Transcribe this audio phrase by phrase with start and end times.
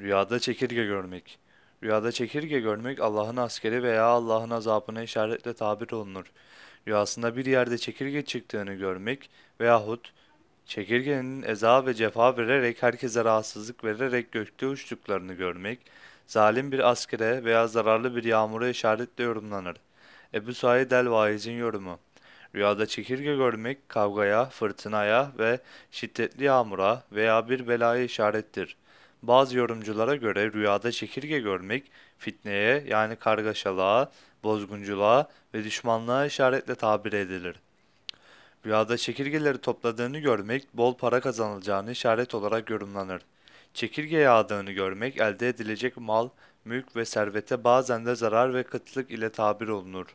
[0.00, 1.38] Rüyada çekirge görmek.
[1.82, 6.24] Rüyada çekirge görmek Allah'ın askeri veya Allah'ın azabına işaretle tabir olunur.
[6.88, 9.30] Rüyasında bir yerde çekirge çıktığını görmek
[9.60, 10.12] veyahut
[10.66, 15.78] çekirgenin eza ve cefa vererek herkese rahatsızlık vererek gökte uçtuklarını görmek,
[16.26, 19.76] zalim bir askere veya zararlı bir yağmura işaretle yorumlanır.
[20.34, 21.98] Ebu Said el-Vaiz'in yorumu.
[22.54, 25.60] Rüyada çekirge görmek kavgaya, fırtınaya ve
[25.90, 28.76] şiddetli yağmura veya bir belaya işarettir.
[29.26, 31.84] Bazı yorumculara göre rüyada çekirge görmek
[32.18, 34.10] fitneye yani kargaşalığa,
[34.42, 37.56] bozgunculuğa ve düşmanlığa işaretle tabir edilir.
[38.66, 43.22] Rüyada çekirgeleri topladığını görmek bol para kazanılacağını işaret olarak yorumlanır.
[43.74, 46.28] Çekirge yağdığını görmek elde edilecek mal,
[46.64, 50.06] mülk ve servete bazen de zarar ve kıtlık ile tabir olunur.